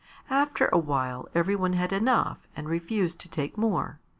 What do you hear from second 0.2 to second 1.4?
After a while